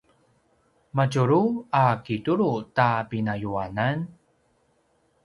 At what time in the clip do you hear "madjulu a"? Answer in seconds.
0.95-1.85